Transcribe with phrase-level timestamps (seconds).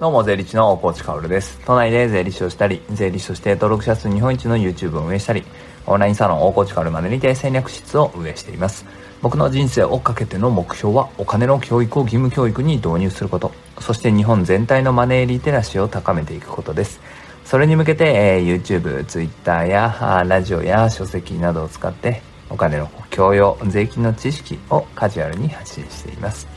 [0.00, 1.60] どうも、税理士の大河内薫です。
[1.66, 5.44] 都内で税理士をしたり、税理士として登録者数日本一の YouTube を運営したり、
[5.86, 8.86] オンラインサロン大河内薫までにて戦略室を運営しています。
[9.20, 16.98] 僕の人生をかけての目標は、お金の教育を義務教育に導入すること、そして日本全体のマネーリテラシーを高めていくことです。
[17.44, 26.48] それに向けて、えー、YouTube、Twitter やラジオや書籍などを使って、お金の教養、税金の知識をカジュアルに発信しています。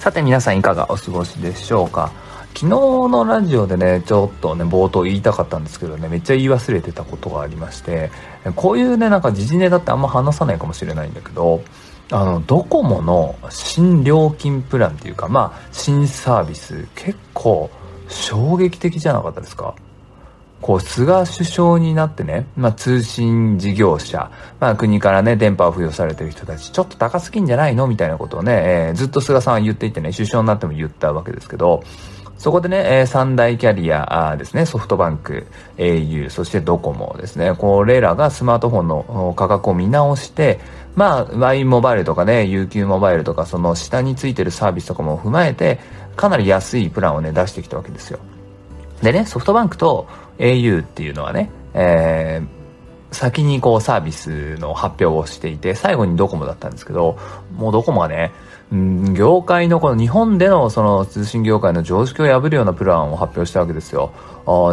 [0.00, 2.10] さて皆さんいかがお過ごしでしょうか？
[2.54, 8.10] 昨日のラジオでね、ちょっとね、冒頭言いたかったんですけどね、めっちゃ言い忘れてたことがありまして、
[8.54, 11.62] こういうね、なんか時事ネタってあんま話さないかもしれないんだけど、
[12.10, 17.70] あの、ドコモの新料金プランっていうか、まあ、新サービス、結構
[18.08, 19.74] 衝撃的じゃなかったですか？
[20.60, 24.30] こう、菅首相になってね、まあ、通信事業者、
[24.60, 27.88] まあ、国からね、電波を付与されてる人たち、ちょっと高すぎんじゃないの？
[27.88, 31.82] みたいなことをね、えー、ずっと菅さんは言っていてね、首相になっても言ったわけですけど、
[32.42, 40.58] そこでね、えー、三大キャリアですね、ソフトバンク、au、そしてドコモですね、これらがスマートフォンの価格を見直して、
[40.96, 45.78] まあ、Y モバイルとかね、UQ モバイルとか、その下についてるサービスとかも踏まえて、
[46.16, 48.18] かなり安いプランをね、出してきたわけですよ。
[49.02, 57.20] でね、ソフトバンクと au っていうのはね、えー、先にこうサービスの発表をしていて、最後にドコモだったんですけど、
[57.54, 58.32] もうドコモはね、
[59.12, 64.12] 業界のこの日本でのその通信業界の常識を破るようなプランを発表したわけですよ。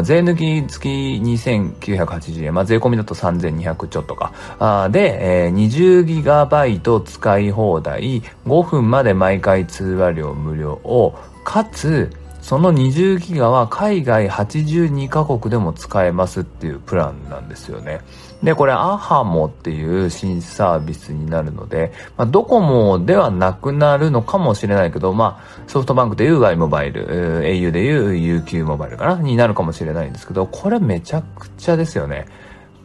[0.04, 0.88] 税抜き月
[1.22, 4.32] 2980円、まあ、税込みだと3200ちょっとか。
[4.58, 12.10] あで、えー、20GB 使い放題、5分まで毎回通話料無料を、かつ、
[12.50, 18.02] その20ギガは海外82カ国でも使えますっていうプランなんですよね。
[18.42, 32.26] で、これアハモっていう新サービスになるので、まあ、ドコモではなくなるのかもしれないけど、まあ、ソフトバンクでいう Y モバイル、au でいう UQ モバイルかなになるかもしれないんですけど、これめちゃくちゃですよね。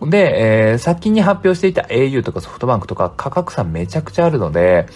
[0.03, 4.89] で、えー、先に発表していた au とかソフトバンクとか価格差めちゃくちゃあるので、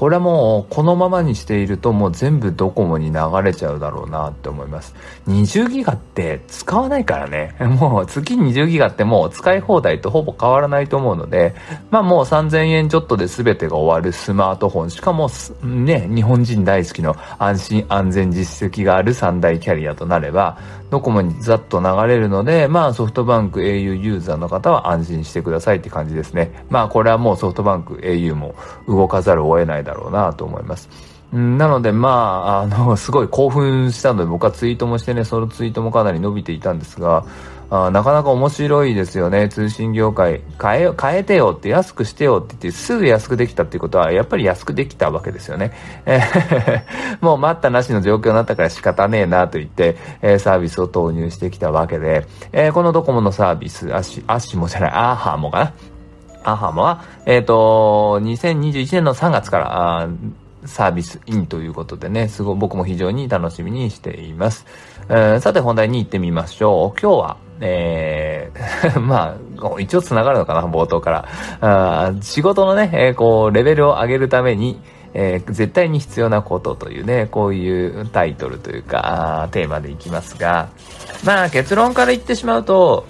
[0.00, 4.94] これはもうこのままにしているともう全部ドコモに流れちゃうだろうなって思います。
[5.28, 7.54] 20ギガって使わないからね。
[7.78, 11.54] もう月20ギガってもう使い放題とほぼ変わらないと思うので、
[11.90, 15.28] まあもう3000円ちょっとで全てが終わるスマートフォン、しかも
[15.62, 20.56] ね、日本人大好きの安心安全実績がある3大キャリアとなれば、
[20.88, 26.64] ドコモにざっと流れるので、まあソフトバンク au ユーザーの方は安心してくださいって感じですね。
[26.70, 28.54] まあこれはもうソフトバンク au も
[28.88, 30.88] 動かざるを得ないだろうなと思います。
[31.32, 37.24] なので、まあ、あの、 すごい興奮したので、僕はツイートもしてね、そのツイートもかなり伸びていたんですが、
[37.72, 39.48] あなかなか面白いですよね。
[39.48, 40.40] 通信業界。
[40.60, 45.70] 変え、変えてよって安くしてよって言って、すぐ安くできたっていうことは、やっぱり安くできたわけですよね。
[46.04, 55.72] えー、 もう待ったなしの状況になったから仕方ねえなと言って、えー、サービスを投入してきたわけで、えー、このドコモのサービス、アシ、アシモじゃない、アーハーモかな。
[56.44, 60.08] アハモは、えっ、ー、と、2021年の3月から、
[60.66, 64.66] サービスインということでね、すごい僕も非常に楽しみにしています。
[65.08, 67.00] えー、さて本題に行ってみましょう。
[67.00, 71.28] 今日は、えー、 まあ、一応繋がるのかな、冒頭から。
[71.60, 74.80] あ仕事のね、えー、こう、レベルを上げるために、
[75.12, 80.68] えー、絶対に必要なことというね、こういうタイトルというか、テーマでいきますが、
[81.24, 83.06] まあ結論から言ってしまうと、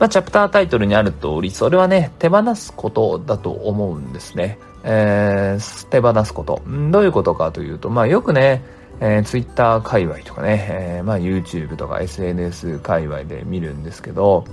[0.00, 4.58] まあ、チャプタータイトルにある通り、それはね、手放すことだと思うんですね。
[4.82, 6.62] えー、手放すこと。
[6.90, 8.64] どういうことかというと、まあよくね、
[9.00, 14.46] えー、Twitter 界隈とかね、えー、まあ YouTube とか SNS 界隈で見るんですけど、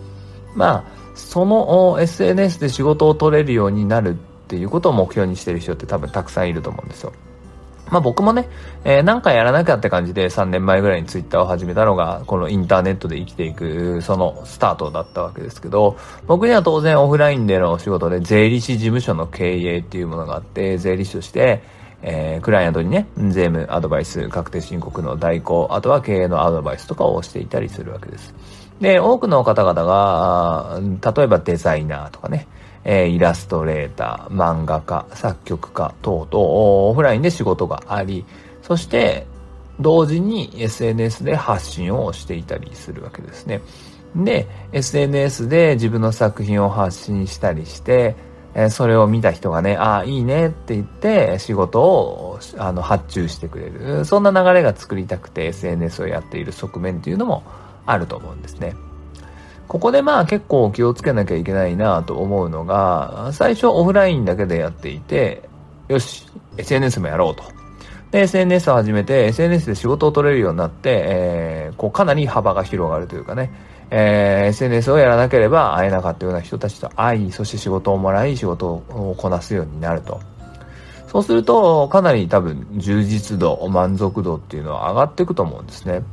[0.54, 4.14] まあ、その SNS で仕事を取れるようになるっ
[4.48, 7.14] ていうことを目標にしてる人って多分たくさんいると思うんですよ。
[7.90, 8.50] まあ僕もね、
[8.84, 21.62] えー、なんかやらなきゃって感じで3年前ぐらいにツイッターを始めたのが、このインターネットで生きていく、そのスタートだったわけですけど、僕には当然オフラインでのお仕事で税理士事務所の経営っていうものがあって、税理士として、
[22.02, 28.36] えー、クライアントにね、税務アドバイス、確定申告の代行、あとは経営のアドバイスとかをしていたりするわけです。
[28.80, 30.80] で、多くの方々が、
[31.16, 32.48] 例えばデザイナーとかね、
[32.90, 36.46] え、イラストレーター、漫画家、作曲家等々、
[36.90, 38.26] オフラインで仕事があり、
[38.62, 39.28] そして、
[39.80, 43.62] 同時に SNS で発信をしていたりするわけですね。
[44.16, 48.16] で、SNS で自分の作品を発信したりして、
[48.56, 54.06] えそれを見た人がね、ああ、いいねって言って仕事をあの発注してくれる。
[54.06, 57.44] そんな流れが作りたくて SNS をやっている側面っていうのも
[57.86, 58.76] あると思うんですね。
[59.68, 65.44] ここでまあ結構気をつけなきゃいけないなと思うのが、最初オフラインだけでやっていて、
[65.88, 66.26] よし、
[66.58, 67.44] SNS もやろうと。
[68.12, 73.52] で、SNS を始めて、SNS で仕事を取れるようになって、えー、こう、かなり幅が広がるというかね、
[73.90, 80.22] えー、SNS をやらなければ会えなかったような人たちと会い、そして仕事をもらい、仕事をこなすようになると。
[81.08, 86.04] そうすると、かなり多分充実度、満足度っていうのは上がっていくと思うんですね。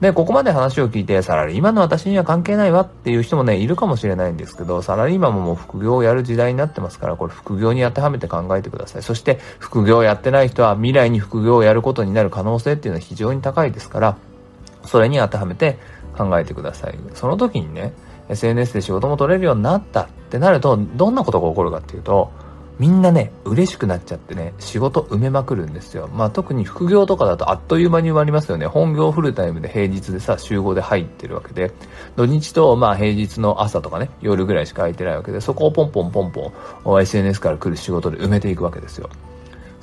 [0.00, 9.02] で、ここまで話を聞いて、サラリーマンの私には関係ないわっていう人もね、いるかもしれないんですけど、サラリーマンももう副業をやる時代になってますから、これ副業に当てはめて考えてください。
[9.02, 14.16] そして、副業をやってない人は未来に副業をやることになる可能性っていうのは非常に高いですから、
[14.84, 15.78] それに当てはめて
[16.16, 16.98] 考えてください。
[17.14, 17.92] その時にね、
[18.28, 22.30] SNS で仕事も取れるようになったってなると、どんなことが起こるかっていうと、
[22.78, 26.08] みんなね、嬉しくなっちゃってね、仕事埋めまくるんですよ。
[26.14, 28.66] まあ特に副業とかだとあっという間に埋まりますよね。
[28.66, 31.72] 本業フルタイムで平日でさ、集合で入ってるわけで、
[32.14, 36.52] 土日とまあ平日の朝とかね、夜ぐらいしか空いてないわけで、そこをポンポンポンポ
[36.96, 39.10] ン SNS から来る仕事で埋めていくわけですよ。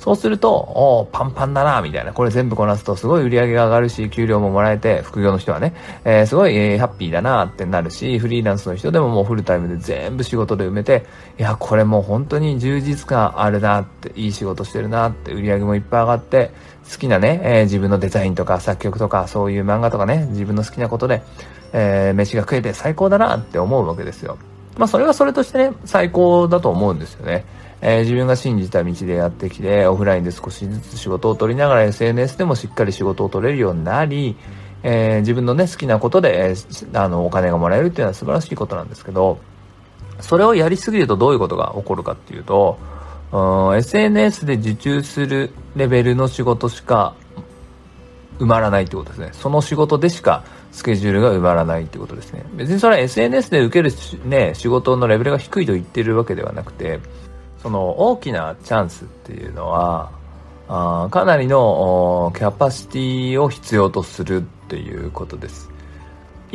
[0.06, 2.12] そうすると、おパンパンだな、みたいな。
[2.12, 5.74] これ全部こなすとすごい売り上げが上がるし、給料ももらえて、副業の人はね、
[6.04, 11.04] えー、すごい、えー、ハッピーだなってなるし、フリーランスの人でももうフルタイムで全部仕事で埋めて、
[11.40, 16.52] いや、これもう本当に充実感あるなって、いい仕事してるなって、売り上げもいっぱい上がって、
[16.88, 21.24] 好きなね、えー、自分のデザインとか作曲とか、そういう漫画とかね、自分の好きなことで、
[21.72, 24.38] えー、飯が食えて最高だなって思うわけですよ。
[24.76, 27.44] まあ、それはそれとしてね、最高だと思うんですよね。
[27.80, 34.36] えー、自分が信じた道でやってきて、オフラインで少しずつ仕事を取りながら SNS でもしっかり仕事を取れるようになり、
[34.82, 39.38] えー、自分のね、好きなことで、えー、あの、お金がもらえるっていうのは素晴らしいことなんですけど、
[40.20, 42.96] それをやりすぎるとどういうことが起こるかっていうと、うん
[43.76, 47.14] SNS で受注するレベルの仕事しか
[48.38, 49.30] 埋まらないってことですね。
[49.32, 50.44] その仕事でしか
[50.76, 52.44] スケジュールが埋まらないってことですね。
[52.52, 53.90] 別にそれは SNS で受ける
[54.26, 57.00] ね、仕事のレベルが低いと言ってるわけではなくて、
[57.62, 60.10] その大きなチャンスっていうのは、
[60.68, 65.70] あかなりのキャパシティを必要とするっていうことです。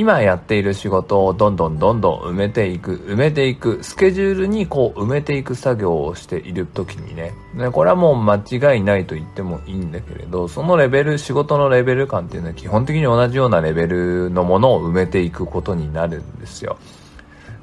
[0.02, 16.80] 今やっている仕事をどんどんどんどん埋めていく、埋めていく、スケジュールにこう埋めていく作業をしている時にね、ねこれはもう間違いないと言ってもいいんだけれど、そのレベル、仕事のレベル感っていうのは基本的に同じようなレベルのものを埋めていくことになるんですよ。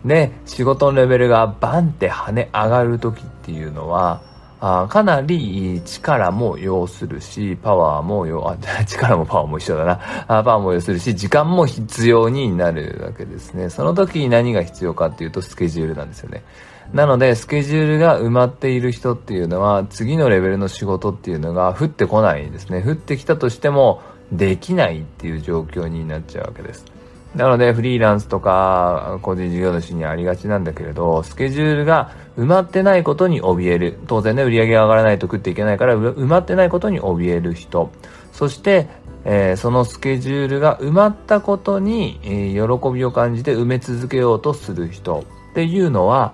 [0.05, 4.23] で、仕事のレベルがバンって跳ね上がる時っていうのは、
[4.61, 8.57] あかなり力も要するし、パワーも要、あ、
[8.87, 10.01] 力もパワーも一緒だな。
[10.27, 13.71] あパワーも要するし、時間も必要になるわけですね。
[13.71, 16.43] その時に何が必要かっていうとスケジュールなんですよね。
[16.93, 22.83] なので、スケジュールが埋まっている人っていうのは、次のレベルの仕事っていうのが降ってこないんですね。
[22.85, 24.01] 降ってきたとしても、
[24.33, 26.85] できないっていう状況になっちゃうわけです。
[27.35, 33.99] なので、フリーランスとか、個人事業主にありがちなんだけれど、スケジュールが埋まってないことに怯える。
[34.07, 37.91] 当然ね、売り上げが上がらないと食っていけないから、埋まってないことに怯える人。
[38.33, 38.89] そして、
[39.25, 46.33] えー、そのスケジュールが埋まったことに、えー、喜びを感じて埋め続けようとする人っていうのは、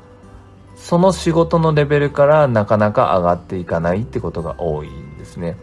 [0.76, 5.56] その仕事のレベルからなかなか上がっていかないってことが多いんですね。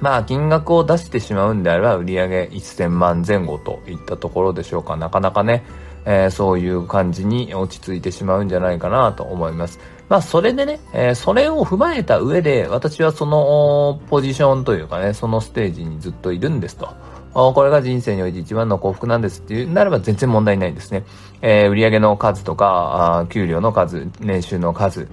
[0.00, 4.96] まあ、金額を出してしまうんであれば、売上1000万前後といったところでしょうか。
[4.96, 5.64] なかなかね、
[6.04, 9.78] えー、そういう感じに落ち着いてしまうんじゃないかなと思います。
[10.08, 16.88] まあ、それでね、えー、それを踏まえた上で、私はそのポジションというかね、そのステージにずっといるんですと。
[17.34, 21.04] これが人生において一番の幸福なんですっていうならば全然問題ないんですね。
[21.42, 25.08] えー、売上の数とか、給料の数、年収の数、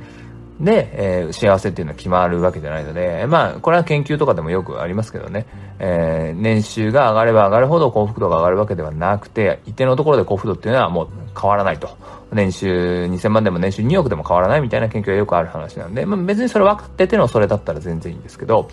[0.60, 5.46] で、えー、幸せっていうのは決まるわけじゃないので、まあ、これは研究とかでもよくありますけどね、
[5.80, 11.10] えー、年収が上がれば上がるほど幸福度が上がるわけではなくて、一定のところで幸福度っていうのはもう
[11.40, 11.90] 変わらないと。
[12.32, 18.70] 年収2000万でも年収2億でも変わらないみたいな研究はよくある話なんで、まあ、別にそれ分かっててのそれだったら全然いいんですけど、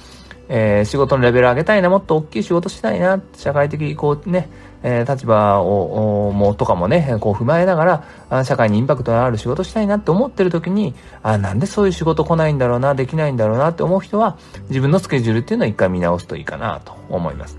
[0.48, 4.48] えー、仕事のレベル上げたいな、もっと大きい仕事したいな、社会的、こうね、
[4.82, 14.36] えー、立場を、も、とかもね、こう踏まえながら、社会にインパクトのある仕事したいなって思ってる時に、あ、なんでそういう仕事来ないんだろうな、できないんだろうなって思う人は、
[14.68, 17.58] 自分のスケジュールっていうのを一回見直すといいかなと思います。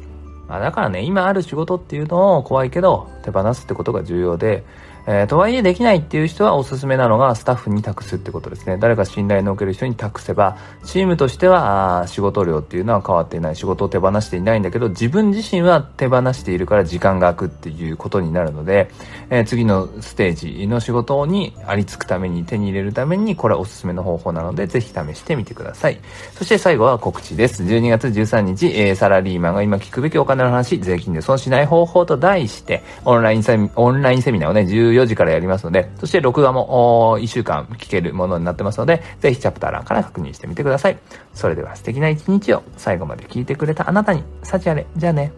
[0.49, 4.63] あだからね、今ある仕事っていうのを怖いけど、手放すってことが重要で、
[5.05, 8.77] えー、とはいえできないっていう人はおすすめなのがスタッフに託すってことですね。
[8.77, 13.55] 誰か信頼のおける人に託せば、チームとしては仕事量っていうのは変わっていない。
[13.55, 18.89] 仕事を手放していないんだけど、自分自身は手放しているから時間が空くっていうことになるので、
[19.29, 25.99] えー、次のステージの仕事にありつくために手に入れるために、これはおすすめの方法なので、ぜひ試してみてください。
[26.33, 27.63] そして最後は告知です。
[27.63, 40.97] 12月13日、えー、サラリーマンが今聞くべきお金の話、税金で損しない方法と題して、オンラインセミ、オンラインセミナーをね、14時からやりますので、そして録画も1週間聞けるものになってますので、ぜひチャプター欄から確認してみてください。
[41.33, 44.85] それでは素敵な一日を最後まで聞いてくれたあなたに、幸あれ。
[44.95, 45.31] じゃあね。